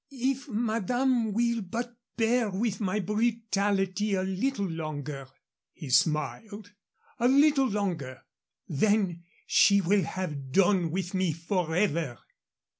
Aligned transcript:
"If 0.09 0.47
madame 0.47 1.31
will 1.31 1.61
but 1.61 1.95
bear 2.17 2.49
with 2.49 2.81
my 2.81 2.99
brutality 2.99 4.15
a 4.15 4.23
little 4.23 4.65
longer" 4.67 5.27
he 5.73 5.91
smiled 5.91 6.71
"a 7.19 7.27
little 7.27 7.67
longer 7.67 8.23
then 8.67 9.25
she 9.45 9.79
will 9.79 10.01
have 10.03 10.51
done 10.51 10.89
with 10.89 11.13
me 11.13 11.33
forever." 11.33 12.17